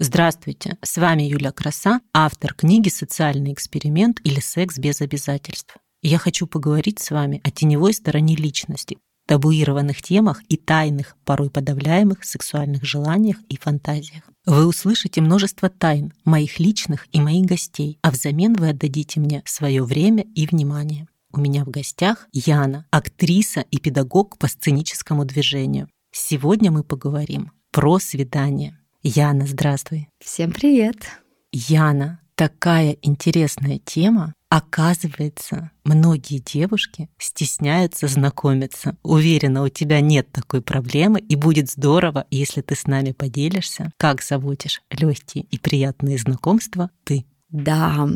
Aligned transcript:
Здравствуйте, 0.00 0.78
с 0.80 0.96
вами 0.96 1.24
Юля 1.24 1.50
Краса, 1.50 2.00
автор 2.12 2.54
книги 2.54 2.88
«Социальный 2.88 3.52
эксперимент» 3.52 4.20
или 4.22 4.38
«Секс 4.38 4.78
без 4.78 5.00
обязательств». 5.00 5.76
Я 6.02 6.18
хочу 6.18 6.46
поговорить 6.46 7.00
с 7.00 7.10
вами 7.10 7.40
о 7.42 7.50
теневой 7.50 7.92
стороне 7.92 8.36
личности, 8.36 8.98
табуированных 9.26 10.00
темах 10.00 10.40
и 10.48 10.56
тайных, 10.56 11.16
порой 11.24 11.50
подавляемых 11.50 12.22
сексуальных 12.22 12.84
желаниях 12.84 13.38
и 13.48 13.58
фантазиях. 13.58 14.22
Вы 14.46 14.68
услышите 14.68 15.20
множество 15.20 15.68
тайн 15.68 16.12
моих 16.24 16.60
личных 16.60 17.08
и 17.10 17.20
моих 17.20 17.46
гостей, 17.46 17.98
а 18.00 18.12
взамен 18.12 18.54
вы 18.54 18.68
отдадите 18.68 19.18
мне 19.18 19.42
свое 19.46 19.82
время 19.82 20.24
и 20.36 20.46
внимание. 20.46 21.08
У 21.32 21.40
меня 21.40 21.64
в 21.64 21.70
гостях 21.70 22.28
Яна, 22.32 22.86
актриса 22.92 23.62
и 23.72 23.78
педагог 23.78 24.38
по 24.38 24.46
сценическому 24.46 25.24
движению. 25.24 25.88
Сегодня 26.12 26.70
мы 26.70 26.84
поговорим 26.84 27.50
про 27.72 27.98
свидание. 27.98 28.77
Яна, 29.02 29.46
здравствуй. 29.46 30.08
Всем 30.18 30.50
привет. 30.50 30.96
Яна, 31.52 32.20
такая 32.34 32.96
интересная 33.00 33.78
тема. 33.78 34.34
Оказывается, 34.48 35.70
многие 35.84 36.38
девушки 36.40 37.08
стесняются 37.16 38.08
знакомиться. 38.08 38.96
Уверена, 39.04 39.62
у 39.62 39.68
тебя 39.68 40.00
нет 40.00 40.32
такой 40.32 40.62
проблемы, 40.62 41.20
и 41.20 41.36
будет 41.36 41.70
здорово, 41.70 42.26
если 42.30 42.60
ты 42.60 42.74
с 42.74 42.88
нами 42.88 43.12
поделишься, 43.12 43.92
как 43.98 44.20
заводишь 44.20 44.82
легкие 44.90 45.44
и 45.44 45.58
приятные 45.58 46.18
знакомства 46.18 46.90
ты. 47.04 47.24
Да, 47.50 48.08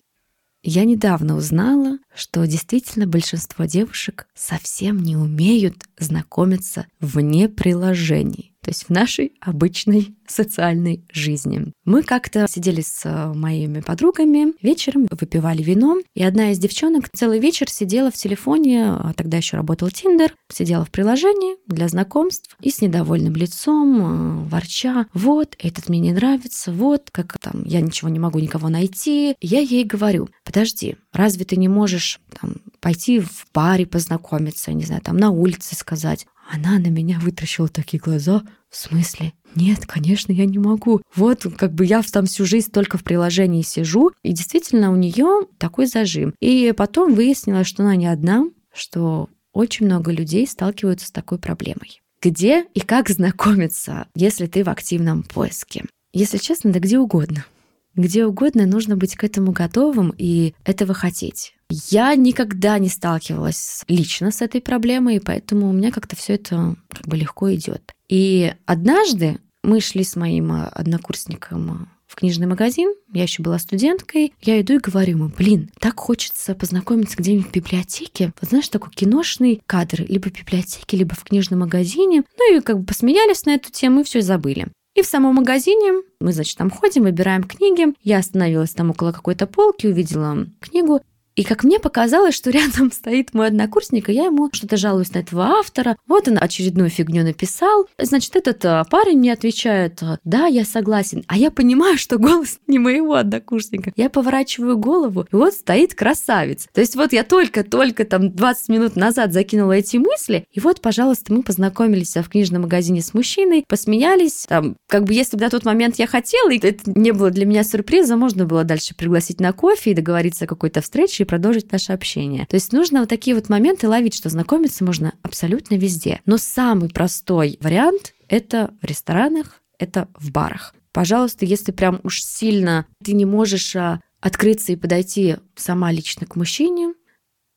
я 0.65 0.85
недавно 0.85 1.37
узнала, 1.37 1.99
что 2.13 2.45
действительно 2.45 3.07
большинство 3.07 3.67
девушек 3.67 4.27
совсем 4.35 5.01
не 5.01 5.17
умеют 5.17 5.85
знакомиться 5.97 6.87
вне 6.99 7.49
приложений 7.49 8.52
то 8.63 8.71
есть 8.71 8.85
в 8.85 8.91
нашей 8.91 9.33
обычной 9.41 10.15
социальной 10.27 11.05
жизни. 11.13 11.73
Мы 11.85 12.03
как-то 12.03 12.47
сидели 12.49 12.81
с 12.81 13.03
э, 13.05 13.33
моими 13.35 13.81
подругами 13.81 14.55
вечером, 14.63 15.09
выпивали 15.11 15.63
вино, 15.63 15.99
и 16.15 16.23
одна 16.23 16.53
из 16.53 16.59
девчонок 16.59 17.09
целый 17.13 17.41
вечер 17.41 17.69
сидела 17.69 18.11
в 18.11 18.15
телефоне, 18.15 18.93
а 18.93 19.13
тогда 19.15 19.37
еще 19.37 19.57
работал 19.57 19.91
Тиндер, 19.91 20.35
сидела 20.51 20.85
в 20.85 20.91
приложении 20.91 21.57
для 21.67 21.89
знакомств 21.89 22.57
и 22.61 22.71
с 22.71 22.81
недовольным 22.81 23.35
лицом, 23.35 24.47
э, 24.47 24.49
ворча, 24.49 25.07
вот, 25.13 25.57
этот 25.59 25.89
мне 25.89 25.99
не 25.99 26.13
нравится, 26.13 26.73
вот, 26.73 27.11
как 27.11 27.39
там, 27.39 27.65
я 27.65 27.81
ничего 27.81 28.09
не 28.09 28.19
могу 28.19 28.39
никого 28.39 28.69
найти. 28.69 29.35
Я 29.41 29.61
ей 29.61 29.85
говорю, 29.85 30.29
подожди, 30.45 30.97
разве 31.13 31.45
ты 31.45 31.57
не 31.57 31.69
можешь 31.69 32.21
там, 32.41 32.57
пойти 32.81 33.21
в 33.21 33.47
баре 33.53 33.87
познакомиться, 33.87 34.73
не 34.73 34.85
знаю, 34.85 35.03
там 35.03 35.17
на 35.17 35.31
улице 35.31 35.75
сказать, 35.75 36.27
она 36.53 36.79
на 36.79 36.89
меня 36.89 37.19
вытращила 37.19 37.69
такие 37.69 37.99
глаза. 37.99 38.43
В 38.69 38.77
смысле? 38.77 39.33
Нет, 39.55 39.87
конечно, 39.87 40.33
я 40.33 40.45
не 40.45 40.59
могу. 40.59 41.01
Вот 41.15 41.47
как 41.57 41.73
бы 41.73 41.87
я 41.87 42.03
там 42.03 42.27
всю 42.27 42.45
жизнь 42.45 42.71
только 42.71 42.99
в 42.99 43.05
приложении 43.05 43.63
сижу, 43.63 44.13
и 44.23 44.33
действительно 44.33 44.93
у 44.93 44.97
нее 44.97 45.47
такой 45.57 45.87
зажим. 45.87 46.35
И 46.41 46.75
потом 46.77 47.15
выяснилось, 47.15 47.67
что 47.67 47.83
она 47.83 47.97
не 47.97 48.07
одна, 48.07 48.45
что 48.73 49.31
очень 49.55 49.87
много 49.87 50.13
людей 50.13 50.47
сталкиваются 50.47 51.07
с 51.07 51.11
такой 51.11 51.39
проблемой. 51.39 52.03
Где 52.21 52.67
и 52.75 52.81
как 52.81 53.09
знакомиться, 53.09 54.07
если 54.15 54.47
ты 54.47 54.63
в 54.63 54.69
активном 54.69 55.23
поиске? 55.23 55.87
Если 56.13 56.37
честно, 56.37 56.71
да 56.71 56.81
где 56.81 56.99
угодно. 56.99 57.47
Где 57.95 58.25
угодно 58.27 58.67
нужно 58.67 58.97
быть 58.97 59.17
к 59.17 59.25
этому 59.25 59.53
готовым 59.53 60.15
и 60.17 60.55
этого 60.65 60.95
хотеть. 60.95 61.55
Я 61.69 62.15
никогда 62.15 62.79
не 62.79 62.89
сталкивалась 62.89 63.83
лично 63.89 64.31
с 64.31 64.43
этой 64.43 64.61
проблемой, 64.61 65.21
поэтому 65.21 65.69
у 65.69 65.73
меня 65.73 65.91
как-то 65.91 66.17
все 66.17 66.35
это 66.35 66.77
как 66.89 67.07
бы 67.07 67.17
легко 67.17 67.53
идет. 67.55 67.93
И 68.09 68.55
однажды 68.67 69.39
мы 69.63 69.81
шли 69.81 70.05
с 70.05 70.17
моим 70.17 70.53
э, 70.53 70.67
однокурсником 70.67 71.71
э, 71.71 71.87
в 72.07 72.15
книжный 72.17 72.47
магазин, 72.47 72.93
я 73.13 73.23
еще 73.23 73.43
была 73.43 73.59
студенткой, 73.59 74.35
я 74.43 74.61
иду 74.61 74.75
и 74.75 74.79
говорю 74.79 75.13
ему, 75.17 75.29
блин, 75.29 75.71
так 75.81 75.99
хочется 75.99 76.55
познакомиться 76.55 77.17
где-нибудь 77.17 77.49
в 77.49 77.53
библиотеке. 77.53 78.33
Вот 78.41 78.51
знаешь, 78.51 78.69
такой 78.69 78.91
киношный 78.91 79.63
кадр, 79.67 80.05
либо 80.07 80.29
в 80.29 80.33
библиотеке, 80.33 80.99
либо 80.99 81.15
в 81.15 81.25
книжном 81.25 81.61
магазине. 81.61 82.25
Ну 82.37 82.57
и 82.57 82.61
как 82.61 82.81
бы 82.81 82.85
посмеялись 82.85 83.47
на 83.47 83.55
эту 83.55 83.71
тему 83.71 84.01
и 84.01 84.05
все 84.05 84.21
забыли. 84.21 84.69
И 84.95 85.03
в 85.03 85.07
самом 85.07 85.37
магазине 85.37 86.03
мы, 86.21 86.33
значит, 86.33 86.59
там 86.59 86.71
ходим, 86.71 87.05
выбираем 87.05 87.45
книги. 87.45 87.95
Я 88.03 88.19
остановилась 88.19 88.75
там 88.75 88.91
около 88.91 89.13
какой-то 89.13 89.47
полки, 89.47 89.87
увидела 89.87 90.47
книгу. 90.61 91.01
И 91.35 91.45
как 91.45 91.65
мне 91.65 91.79
показалось, 91.79 92.35
что 92.35 92.51
рядом 92.53 92.93
стоит 92.93 93.35
мой 93.35 93.49
однокурсник, 93.49 94.09
и 94.09 94.13
я 94.13 94.27
ему 94.27 94.51
что-то 94.53 94.77
жалуюсь 94.77 95.13
на 95.15 95.19
этого 95.19 95.45
автора. 95.45 95.97
Вот 96.07 96.29
он 96.29 96.39
очередную 96.41 96.91
фигню 96.91 97.25
написал. 97.25 97.87
Значит, 97.99 98.37
этот 98.37 98.65
а, 98.65 98.85
парень 98.85 99.19
мне 99.19 99.33
отвечает, 99.33 100.03
да, 100.25 100.47
я 100.47 100.65
согласен. 100.65 101.25
А 101.27 101.37
я 101.37 101.51
понимаю, 101.51 101.99
что 101.99 102.19
голос 102.19 102.59
не 102.67 102.79
моего 102.79 103.15
однокурсника. 103.15 103.93
Я 103.97 104.11
поворачиваю 104.11 104.77
голову, 104.79 105.27
и 105.31 105.37
вот 105.37 105.55
стоит 105.55 105.95
красавец. 105.95 106.69
То 106.73 106.81
есть 106.81 106.97
вот 106.97 107.13
я 107.13 107.25
только-только 107.25 108.05
там 108.05 108.35
20 108.35 108.69
минут 108.69 108.97
назад 108.97 109.33
закинула 109.33 109.73
эти 109.73 109.97
мысли, 109.97 110.47
и 110.51 110.61
вот, 110.61 110.81
пожалуйста, 110.81 111.33
мы 111.33 111.43
познакомились 111.43 112.17
в 112.17 112.29
книжном 112.29 112.63
магазине 112.63 113.01
с 113.01 113.15
мужчиной, 113.15 113.65
посмеялись. 113.67 114.47
Там, 114.49 114.77
как 114.89 115.05
бы 115.05 115.15
если 115.15 115.37
бы 115.37 115.43
на 115.43 115.51
тот 115.51 115.65
момент 115.65 115.97
я 115.97 116.07
хотела, 116.07 116.51
и 116.51 116.59
это 116.59 116.83
не 116.87 117.13
было 117.13 117.31
для 117.31 117.47
меня 117.47 117.65
сюрпризом, 117.65 118.21
можно 118.21 118.45
было 118.45 118.65
дальше 118.65 118.95
пригласить 118.95 119.41
на 119.41 119.53
кофе 119.53 119.93
и 119.93 119.95
договориться 119.95 120.45
о 120.45 120.49
какой-то 120.49 120.81
встрече, 120.81 121.22
и 121.23 121.27
продолжить 121.27 121.73
наше 121.73 121.93
общение. 121.93 122.47
То 122.47 122.57
есть 122.57 122.73
нужно 122.73 123.01
вот 123.01 123.09
такие 123.09 123.35
вот 123.35 123.49
моменты 123.49 123.89
ловить, 123.89 124.15
что 124.15 124.29
знакомиться 124.29 124.85
можно 124.85 125.15
абсолютно 125.23 125.77
везде. 125.77 126.21
Но 126.27 126.37
самый 126.39 126.91
простой 126.91 127.59
вариант— 127.61 128.15
это 128.29 128.75
в 128.83 128.85
ресторанах, 128.85 129.63
это 129.79 130.09
в 130.15 130.31
барах. 130.31 130.75
Пожалуйста, 130.93 131.47
если 131.47 131.73
прям 131.73 132.01
уж 132.03 132.23
сильно 132.23 132.87
ты 133.03 133.15
не 133.15 133.25
можешь 133.25 133.75
а, 133.75 134.01
открыться 134.21 134.73
и 134.73 134.77
подойти 134.77 135.37
сама 135.57 135.91
лично 135.91 136.27
к 136.27 136.37
мужчине, 136.37 136.95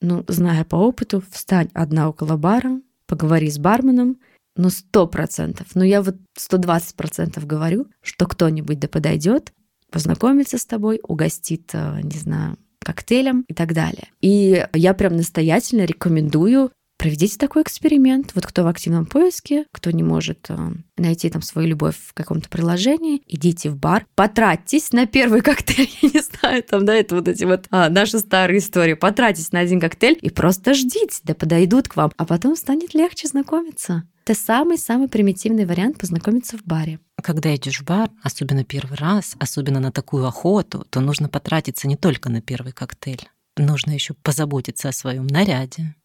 ну, 0.01 0.23
зная 0.27 0.63
по 0.63 0.75
опыту, 0.75 1.23
встань 1.31 1.69
одна 1.73 2.09
около 2.09 2.37
бара, 2.37 2.81
поговори 3.07 3.49
с 3.49 3.57
барменом, 3.57 4.19
ну, 4.55 4.69
сто 4.69 5.07
процентов. 5.07 5.67
Ну, 5.75 5.83
я 5.83 6.01
вот 6.01 6.15
сто 6.37 6.57
двадцать 6.57 6.95
процентов 6.95 7.45
говорю, 7.45 7.87
что 8.01 8.25
кто-нибудь 8.25 8.79
да 8.79 8.87
подойдет, 8.87 9.51
познакомится 9.91 10.57
с 10.57 10.65
тобой, 10.65 10.99
угостит, 11.03 11.71
а, 11.73 11.99
не 12.01 12.17
знаю, 12.17 12.57
коктейлям 12.85 13.43
и 13.47 13.53
так 13.53 13.73
далее. 13.73 14.09
И 14.21 14.65
я 14.73 14.93
прям 14.93 15.17
настоятельно 15.17 15.85
рекомендую 15.85 16.71
Проведите 16.97 17.37
такой 17.37 17.63
эксперимент. 17.63 18.31
Вот 18.35 18.45
кто 18.45 18.63
в 18.63 18.67
активном 18.67 19.05
поиске, 19.05 19.65
кто 19.71 19.91
не 19.91 20.01
может 20.01 20.45
э, 20.49 20.55
найти 20.97 21.29
там 21.29 21.41
свою 21.41 21.67
любовь 21.67 21.95
в 21.97 22.13
каком-то 22.13 22.47
приложении, 22.47 23.21
идите 23.27 23.69
в 23.69 23.77
бар, 23.77 24.05
потратьтесь 24.15 24.93
на 24.93 25.05
первый 25.05 25.41
коктейль, 25.43 25.89
я 26.01 26.09
не 26.09 26.21
знаю, 26.21 26.63
там, 26.63 26.85
да, 26.85 26.95
это 26.95 27.15
вот 27.15 27.27
эти 27.27 27.43
вот 27.43 27.65
а, 27.69 27.89
наши 27.89 28.19
старые 28.19 28.59
истории. 28.59 28.93
Потратьтесь 28.93 29.51
на 29.51 29.59
один 29.59 29.81
коктейль 29.81 30.17
и 30.21 30.29
просто 30.29 30.73
ждите, 30.73 31.19
да 31.23 31.35
подойдут 31.35 31.89
к 31.89 31.97
вам, 31.97 32.11
а 32.15 32.25
потом 32.25 32.55
станет 32.55 32.93
легче 32.93 33.27
знакомиться. 33.27 34.03
Это 34.25 34.39
самый-самый 34.39 35.09
примитивный 35.09 35.65
вариант 35.65 35.99
познакомиться 35.99 36.57
в 36.57 36.63
баре. 36.63 36.99
Когда 37.25 37.55
идешь 37.55 37.79
в 37.79 37.85
бар, 37.85 38.11
особенно 38.21 38.63
первый 38.63 38.99
раз, 38.99 39.35
особенно 39.39 39.79
на 39.79 39.91
такую 39.91 40.27
охоту, 40.27 40.85
то 40.91 40.99
нужно 40.99 41.27
потратиться 41.27 41.87
не 41.87 41.95
только 41.95 42.29
на 42.29 42.39
первый 42.39 42.71
коктейль. 42.71 43.27
Нужно 43.57 43.93
еще 43.93 44.13
позаботиться 44.13 44.89
о 44.89 44.91
своем 44.91 45.25
наряде, 45.25 45.95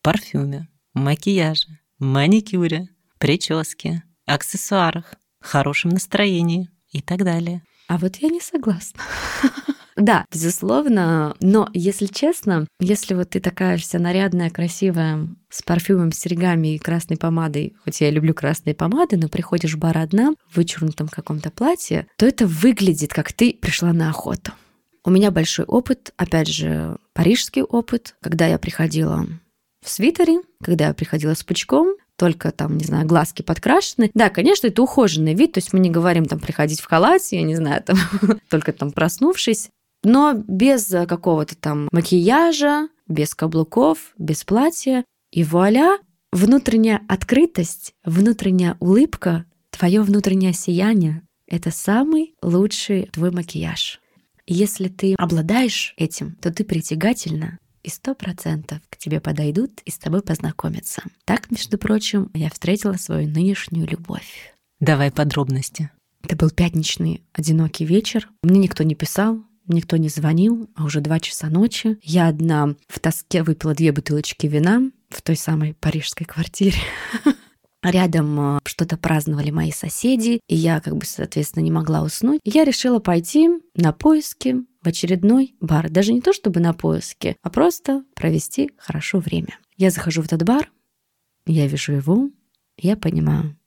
парфюме, 0.00 0.70
макияже, 0.94 1.78
маникюре, 1.98 2.88
прическе, 3.18 4.02
аксессуарах, 4.24 5.12
хорошем 5.42 5.90
настроении 5.90 6.70
и 6.90 7.02
так 7.02 7.22
далее. 7.22 7.62
А 7.86 7.98
вот 7.98 8.16
я 8.16 8.30
не 8.30 8.40
согласна. 8.40 9.02
Да, 9.96 10.24
безусловно, 10.32 11.36
но 11.40 11.68
если 11.74 12.06
честно, 12.06 12.66
если 12.80 13.14
вот 13.14 13.30
ты 13.30 13.40
такая 13.40 13.76
вся 13.76 13.98
нарядная, 13.98 14.50
красивая, 14.50 15.28
с 15.50 15.62
парфюмом, 15.62 16.12
с 16.12 16.18
серьгами 16.18 16.74
и 16.74 16.78
красной 16.78 17.16
помадой, 17.16 17.74
хоть 17.84 18.00
я 18.00 18.10
люблю 18.10 18.32
красные 18.32 18.74
помады, 18.74 19.16
но 19.16 19.28
приходишь 19.28 19.74
в 19.74 19.78
бар 19.78 19.98
одна 19.98 20.32
в 20.48 20.56
вычурнутом 20.56 21.08
каком-то 21.08 21.50
платье, 21.50 22.06
то 22.16 22.26
это 22.26 22.46
выглядит, 22.46 23.12
как 23.12 23.32
ты 23.32 23.52
пришла 23.52 23.92
на 23.92 24.08
охоту. 24.08 24.52
У 25.04 25.10
меня 25.10 25.30
большой 25.30 25.64
опыт, 25.64 26.12
опять 26.16 26.48
же, 26.48 26.96
парижский 27.12 27.62
опыт, 27.62 28.14
когда 28.22 28.46
я 28.46 28.58
приходила 28.58 29.26
в 29.84 29.90
свитере, 29.90 30.40
когда 30.62 30.88
я 30.88 30.94
приходила 30.94 31.34
с 31.34 31.42
пучком, 31.42 31.96
только 32.16 32.52
там, 32.52 32.76
не 32.78 32.84
знаю, 32.84 33.06
глазки 33.06 33.42
подкрашены. 33.42 34.10
Да, 34.14 34.30
конечно, 34.30 34.68
это 34.68 34.80
ухоженный 34.80 35.34
вид, 35.34 35.52
то 35.52 35.58
есть 35.58 35.72
мы 35.72 35.80
не 35.80 35.90
говорим 35.90 36.26
там 36.26 36.38
приходить 36.38 36.80
в 36.80 36.86
халате, 36.86 37.36
я 37.36 37.42
не 37.42 37.56
знаю, 37.56 37.82
там, 37.82 37.98
только 38.48 38.72
там 38.72 38.92
проснувшись 38.92 39.70
но 40.02 40.34
без 40.34 40.86
какого-то 40.86 41.56
там 41.56 41.88
макияжа, 41.92 42.88
без 43.06 43.34
каблуков, 43.34 44.12
без 44.18 44.44
платья. 44.44 45.04
И 45.30 45.44
вуаля, 45.44 45.98
внутренняя 46.30 47.02
открытость, 47.08 47.94
внутренняя 48.04 48.76
улыбка, 48.80 49.46
твое 49.70 50.02
внутреннее 50.02 50.52
сияние— 50.52 51.22
это 51.46 51.70
самый 51.70 52.34
лучший 52.42 53.08
твой 53.12 53.30
макияж. 53.30 54.00
Если 54.46 54.88
ты 54.88 55.14
обладаешь 55.14 55.94
этим, 55.96 56.36
то 56.36 56.52
ты 56.52 56.64
притягательна, 56.64 57.58
и 57.82 57.88
сто 57.88 58.14
процентов 58.14 58.80
к 58.90 58.96
тебе 58.96 59.20
подойдут 59.20 59.80
и 59.84 59.90
с 59.90 59.98
тобой 59.98 60.22
познакомятся. 60.22 61.02
Так, 61.24 61.50
между 61.50 61.78
прочим, 61.78 62.30
я 62.34 62.50
встретила 62.50 62.94
свою 62.94 63.28
нынешнюю 63.28 63.88
любовь. 63.88 64.54
Давай 64.80 65.10
подробности. 65.10 65.90
Это 66.22 66.36
был 66.36 66.50
пятничный 66.50 67.24
одинокий 67.32 67.84
вечер. 67.84 68.28
Мне 68.42 68.60
никто 68.60 68.84
не 68.84 68.94
писал, 68.94 69.44
никто 69.66 69.96
не 69.96 70.08
звонил, 70.08 70.68
а 70.74 70.84
уже 70.84 71.00
два 71.00 71.20
часа 71.20 71.48
ночи. 71.48 71.98
Я 72.02 72.28
одна 72.28 72.74
в 72.88 73.00
тоске 73.00 73.42
выпила 73.42 73.74
две 73.74 73.92
бутылочки 73.92 74.46
вина 74.46 74.90
в 75.08 75.22
той 75.22 75.36
самой 75.36 75.74
парижской 75.74 76.26
квартире. 76.26 76.78
Рядом 77.82 78.56
э, 78.56 78.60
что-то 78.64 78.96
праздновали 78.96 79.50
мои 79.50 79.72
соседи, 79.72 80.40
и 80.46 80.54
я, 80.54 80.80
как 80.80 80.96
бы, 80.96 81.04
соответственно, 81.04 81.64
не 81.64 81.72
могла 81.72 82.02
уснуть. 82.02 82.40
я 82.44 82.64
решила 82.64 83.00
пойти 83.00 83.48
на 83.74 83.92
поиски 83.92 84.64
в 84.82 84.86
очередной 84.86 85.56
бар. 85.60 85.90
Даже 85.90 86.12
не 86.12 86.20
то 86.20 86.32
чтобы 86.32 86.60
на 86.60 86.74
поиски, 86.74 87.36
а 87.42 87.50
просто 87.50 88.04
провести 88.14 88.70
хорошо 88.76 89.18
время. 89.18 89.58
Я 89.76 89.90
захожу 89.90 90.22
в 90.22 90.26
этот 90.26 90.44
бар, 90.44 90.70
я 91.46 91.66
вижу 91.66 91.92
его, 91.92 92.30
я 92.76 92.96
понимаю, 92.96 93.58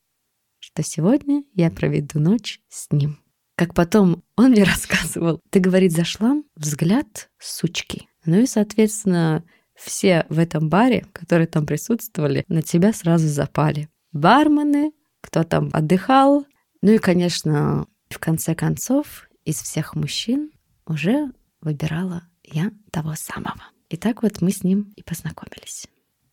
что 0.60 0.82
сегодня 0.82 1.44
я 1.54 1.70
проведу 1.70 2.20
ночь 2.20 2.62
с 2.70 2.90
ним. 2.92 3.20
Как 3.56 3.74
потом 3.74 4.24
он 4.36 4.52
мне 4.52 4.64
рассказывал, 4.66 5.42
ты, 5.50 5.60
говорит, 5.60 5.92
зашла, 5.92 6.36
взгляд 6.56 7.30
сучки. 7.40 8.08
Ну 8.26 8.40
и, 8.40 8.46
соответственно, 8.46 9.44
все 9.76 10.26
в 10.30 10.40
этом 10.40 10.70
баре, 10.70 11.06
которые 11.14 11.48
там 11.48 11.66
присутствовали, 11.66 12.46
на 12.48 12.62
тебя 12.62 12.94
сразу 12.94 13.28
запали 13.28 13.90
бармены, 14.12 14.94
кто 15.22 15.44
там 15.44 15.70
отдыхал. 15.74 16.46
Ну 16.82 16.92
и, 16.92 16.98
конечно, 16.98 17.88
в 18.10 18.20
конце 18.20 18.56
концов, 18.56 19.28
из 19.44 19.62
всех 19.62 19.96
мужчин 19.96 20.52
уже 20.86 21.32
выбирала 21.62 22.24
я 22.44 22.72
того 22.92 23.16
самого. 23.16 23.64
И 23.90 23.98
так 23.98 24.24
вот 24.24 24.42
мы 24.42 24.52
с 24.52 24.64
ним 24.64 24.94
и 24.96 25.04
познакомились. 25.04 25.88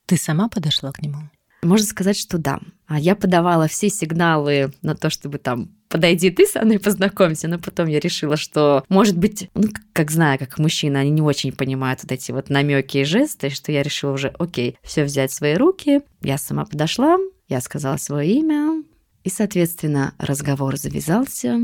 Ты 0.06 0.16
сама 0.16 0.48
подошла 0.48 0.92
к 0.92 1.02
нему? 1.02 1.30
Можно 1.62 1.86
сказать, 1.86 2.16
что 2.16 2.38
да. 2.38 2.60
А 2.86 2.98
я 2.98 3.14
подавала 3.14 3.68
все 3.68 3.88
сигналы 3.88 4.72
на 4.82 4.96
то, 4.96 5.10
чтобы 5.10 5.38
там 5.38 5.76
подойди 5.92 6.30
ты 6.30 6.46
со 6.46 6.64
мной 6.64 6.78
познакомься, 6.78 7.48
но 7.48 7.58
потом 7.58 7.86
я 7.86 8.00
решила, 8.00 8.38
что, 8.38 8.82
может 8.88 9.16
быть, 9.16 9.50
ну, 9.54 9.68
как 9.92 10.10
знаю, 10.10 10.38
как 10.38 10.58
мужчина, 10.58 11.00
они 11.00 11.10
не 11.10 11.20
очень 11.20 11.52
понимают 11.52 12.02
вот 12.02 12.10
эти 12.10 12.32
вот 12.32 12.48
намеки 12.48 12.98
и 12.98 13.04
жесты, 13.04 13.50
что 13.50 13.70
я 13.72 13.82
решила 13.82 14.12
уже, 14.12 14.28
окей, 14.38 14.78
все 14.82 15.04
взять 15.04 15.30
в 15.30 15.34
свои 15.34 15.54
руки. 15.54 16.00
Я 16.22 16.38
сама 16.38 16.64
подошла, 16.64 17.18
я 17.48 17.60
сказала 17.60 17.98
свое 17.98 18.32
имя, 18.32 18.82
и, 19.22 19.28
соответственно, 19.28 20.14
разговор 20.16 20.78
завязался, 20.78 21.60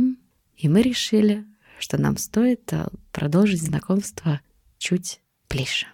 и 0.59 0.69
мы 0.69 0.83
решили, 0.83 1.47
что 1.79 1.97
нам 1.97 2.19
стоит 2.19 2.71
э, 2.73 2.87
продолжить 3.13 3.63
знакомство 3.63 4.41
чуть 4.77 5.21
ближе. 5.49 5.87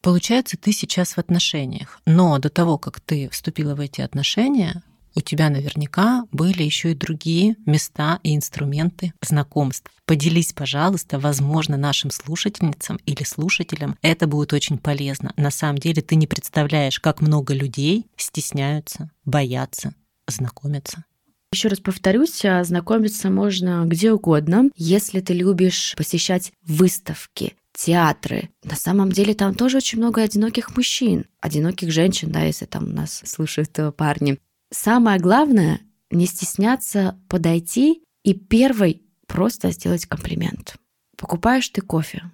Получается, 0.00 0.56
ты 0.56 0.72
сейчас 0.72 1.12
в 1.12 1.18
отношениях, 1.18 2.00
но 2.06 2.38
до 2.38 2.48
того, 2.48 2.78
как 2.78 3.00
ты 3.00 3.28
вступила 3.28 3.74
в 3.74 3.80
эти 3.80 4.00
отношения, 4.00 4.82
у 5.14 5.20
тебя 5.20 5.50
наверняка 5.50 6.24
были 6.32 6.62
еще 6.62 6.92
и 6.92 6.96
другие 6.96 7.56
места 7.66 8.20
и 8.22 8.34
инструменты 8.34 9.12
знакомств. 9.20 9.90
Поделись, 10.06 10.52
пожалуйста, 10.52 11.18
возможно, 11.18 11.76
нашим 11.76 12.10
слушательницам 12.10 12.98
или 13.06 13.22
слушателям 13.24 13.96
это 14.02 14.26
будет 14.26 14.52
очень 14.52 14.78
полезно. 14.78 15.32
На 15.36 15.50
самом 15.50 15.78
деле 15.78 16.02
ты 16.02 16.16
не 16.16 16.26
представляешь, 16.26 17.00
как 17.00 17.20
много 17.20 17.54
людей 17.54 18.06
стесняются, 18.16 19.10
боятся 19.24 19.94
знакомиться. 20.26 21.04
Еще 21.52 21.68
раз 21.68 21.80
повторюсь, 21.80 22.44
а, 22.46 22.64
знакомиться 22.64 23.28
можно 23.28 23.84
где 23.86 24.10
угодно, 24.12 24.70
если 24.74 25.20
ты 25.20 25.34
любишь 25.34 25.94
посещать 25.98 26.52
выставки, 26.66 27.54
театры. 27.74 28.48
На 28.64 28.76
самом 28.76 29.12
деле 29.12 29.34
там 29.34 29.54
тоже 29.54 29.78
очень 29.78 29.98
много 29.98 30.22
одиноких 30.22 30.76
мужчин, 30.76 31.26
одиноких 31.40 31.90
женщин, 31.90 32.30
да, 32.30 32.42
если 32.42 32.64
там 32.64 32.94
нас 32.94 33.22
слушают 33.26 33.78
э, 33.78 33.92
парни. 33.92 34.38
Самое 34.72 35.20
главное— 35.20 35.82
не 36.10 36.24
стесняться 36.24 37.20
подойти 37.28 38.02
и 38.22 38.32
первой 38.32 39.02
просто 39.26 39.70
сделать 39.70 40.06
комплимент. 40.06 40.76
Покупаешь 41.18 41.68
ты 41.68 41.82
кофе, 41.82 42.30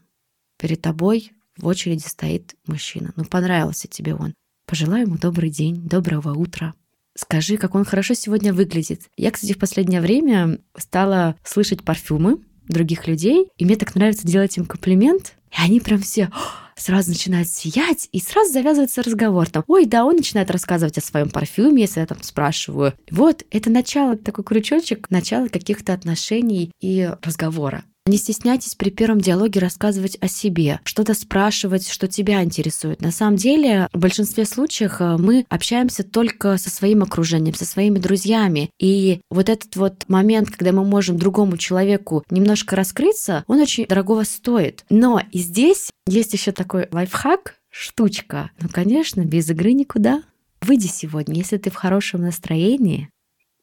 перед 0.56 0.80
тобой 0.80 1.32
в 1.56 1.66
очереди 1.66 2.06
стоит 2.06 2.54
мужчина. 2.66 3.12
Ну, 3.16 3.24
понравился 3.24 3.88
тебе 3.88 4.14
он. 4.14 4.34
Пожелай 4.66 5.02
ему 5.02 5.16
добрый 5.16 5.50
день, 5.50 5.82
доброго 5.82 6.32
утра. 6.32 6.74
Скажи, 7.16 7.56
как 7.56 7.74
он 7.74 7.84
хорошо 7.84 8.14
сегодня 8.14 8.54
выглядит. 8.54 9.02
Я, 9.16 9.32
кстати, 9.32 9.52
в 9.52 9.58
последнее 9.58 10.00
время 10.00 10.60
стала 10.76 11.34
слышать 11.42 11.82
парфюмы 11.82 12.38
других 12.68 13.08
людей, 13.08 13.48
и 13.56 13.64
мне 13.64 13.74
так 13.74 13.96
нравится 13.96 14.26
делать 14.26 14.56
им 14.56 14.64
комплимент, 14.64 15.34
и 15.50 15.60
они 15.60 15.80
прям 15.80 16.00
все 16.00 16.30
сразу 16.78 17.10
начинают 17.10 17.48
сиять, 17.48 18.08
и 18.12 18.20
сразу 18.20 18.52
завязывается 18.52 19.02
разговор. 19.02 19.48
Там, 19.48 19.64
ой, 19.66 19.86
да, 19.86 20.04
он 20.04 20.16
начинает 20.16 20.50
рассказывать 20.50 20.98
о 20.98 21.02
своем 21.02 21.30
парфюме, 21.30 21.82
если 21.82 22.00
я 22.00 22.06
там 22.06 22.22
спрашиваю. 22.22 22.94
Вот, 23.10 23.44
это 23.50 23.70
начало, 23.70 24.16
такой 24.16 24.44
крючочек, 24.44 25.10
начало 25.10 25.48
каких-то 25.48 25.92
отношений 25.92 26.72
и 26.80 27.10
разговора. 27.22 27.84
Не 28.08 28.16
стесняйтесь 28.16 28.74
при 28.74 28.88
первом 28.88 29.20
диалоге 29.20 29.60
рассказывать 29.60 30.16
о 30.22 30.28
себе, 30.28 30.80
что-то 30.84 31.12
спрашивать, 31.12 31.86
что 31.86 32.08
тебя 32.08 32.42
интересует. 32.42 33.02
На 33.02 33.10
самом 33.10 33.36
деле, 33.36 33.86
в 33.92 33.98
большинстве 33.98 34.46
случаев 34.46 34.96
э, 35.00 35.18
мы 35.18 35.44
общаемся 35.50 36.04
только 36.04 36.56
со 36.56 36.70
своим 36.70 37.02
окружением, 37.02 37.54
со 37.54 37.66
своими 37.66 37.98
друзьями. 37.98 38.70
И 38.80 39.20
вот 39.30 39.50
этот 39.50 39.76
вот 39.76 40.06
момент, 40.08 40.48
когда 40.48 40.72
мы 40.72 40.86
можем 40.86 41.18
другому 41.18 41.58
человеку 41.58 42.24
немножко 42.30 42.76
раскрыться, 42.76 43.44
он 43.46 43.60
очень 43.60 43.86
дорогого 43.86 44.22
стоит. 44.22 44.86
Но 44.88 45.20
и 45.30 45.38
здесь 45.40 45.90
есть 46.08 46.32
еще 46.32 46.52
такой 46.52 46.88
лайфхак, 46.90 47.56
штучка. 47.70 48.50
Ну, 48.60 48.68
конечно, 48.68 49.24
без 49.24 49.50
игры 49.50 49.72
никуда. 49.72 50.22
Выйди 50.60 50.86
сегодня, 50.86 51.36
если 51.36 51.56
ты 51.56 51.70
в 51.70 51.74
хорошем 51.74 52.22
настроении, 52.22 53.10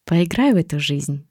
поиграй 0.06 0.53
в 0.53 0.57
эту 0.57 0.80
жизнь. 0.80 1.25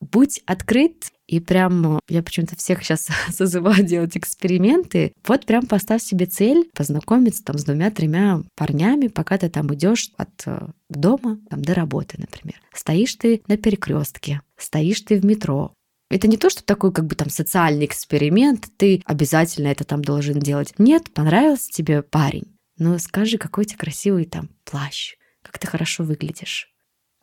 Будь 0.00 0.40
открыт 0.46 1.12
и 1.26 1.38
прям 1.38 2.00
я 2.08 2.22
почему-то 2.22 2.56
всех 2.56 2.82
сейчас 2.82 3.08
созываю 3.32 3.84
делать 3.84 4.16
эксперименты. 4.16 5.12
Вот 5.26 5.46
прям 5.46 5.66
поставь 5.66 6.02
себе 6.02 6.26
цель 6.26 6.68
познакомиться 6.74 7.44
там 7.44 7.58
с 7.58 7.64
двумя-тремя 7.64 8.42
парнями, 8.56 9.08
пока 9.08 9.38
ты 9.38 9.48
там 9.50 9.72
идешь 9.74 10.10
от 10.16 10.30
э, 10.46 10.68
дома 10.88 11.38
там, 11.48 11.62
до 11.62 11.74
работы, 11.74 12.16
например. 12.18 12.60
Стоишь 12.72 13.14
ты 13.14 13.42
на 13.46 13.56
перекрестке, 13.56 14.40
стоишь 14.56 15.02
ты 15.02 15.20
в 15.20 15.24
метро, 15.24 15.72
это 16.10 16.26
не 16.28 16.36
то, 16.36 16.50
что 16.50 16.64
такой 16.64 16.92
как 16.92 17.06
бы 17.06 17.14
там 17.14 17.30
социальный 17.30 17.86
эксперимент, 17.86 18.68
ты 18.76 19.02
обязательно 19.06 19.68
это 19.68 19.84
там 19.84 20.02
должен 20.02 20.40
делать. 20.40 20.74
Нет, 20.76 21.12
понравился 21.12 21.70
тебе 21.70 22.02
парень. 22.02 22.56
Ну 22.78 22.98
скажи, 22.98 23.38
какой 23.38 23.64
тебя 23.64 23.78
красивый 23.78 24.24
там 24.24 24.50
плащ, 24.64 25.14
как 25.42 25.58
ты 25.58 25.66
хорошо 25.66 26.02
выглядишь. 26.02 26.68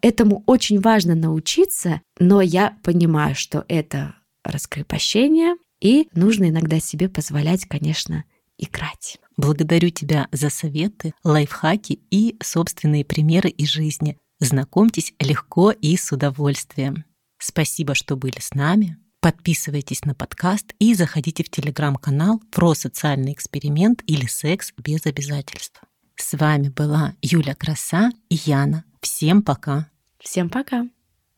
Этому 0.02 0.44
очень 0.46 0.80
важно 0.80 1.16
научиться, 1.16 2.02
но 2.20 2.42
я 2.42 2.78
понимаю, 2.84 3.36
что 3.36 3.66
это 3.68 4.16
раскрепощение, 4.44 5.56
и 5.82 6.08
нужно 6.14 6.50
иногда 6.50 6.80
себе 6.80 7.10
позволять, 7.10 7.66
конечно, 7.66 8.24
играть. 8.58 9.18
Благодарю 9.36 9.90
тебя 9.90 10.28
за 10.32 10.50
советы, 10.50 11.14
лайфхаки 11.24 12.00
и 12.10 12.38
собственные 12.42 13.06
примеры 13.06 13.50
из 13.50 13.70
жизни. 13.70 14.18
Знакомьтесь 14.40 15.14
легко 15.20 15.72
и 15.72 15.98
с 15.98 16.12
удовольствием. 16.12 17.07
Спасибо, 17.48 17.96
что 17.96 18.18
были 18.18 18.40
с 18.42 18.54
нами. 18.54 18.98
Подписывайтесь 19.22 20.04
на 20.04 20.14
подкаст 20.14 20.74
и 20.80 20.94
заходите 20.94 21.46
в 21.46 21.50
телеграм-канал 21.50 22.42
про 22.52 22.74
социальный 22.74 23.32
эксперимент 23.32 24.04
или 24.06 24.26
секс 24.26 24.74
без 24.78 25.06
обязательств. 25.06 25.82
С 26.18 26.38
вами 26.38 26.68
была 26.68 27.16
Юля 27.22 27.56
Краса 27.56 28.12
и 28.28 28.36
Яна. 28.36 28.84
Всем 29.00 29.42
пока. 29.44 29.90
Всем 30.20 30.50
пока. 30.50 30.88